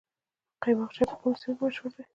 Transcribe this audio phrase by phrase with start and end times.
[0.63, 2.03] قیماق چای په کومو سیمو کې مشهور دی؟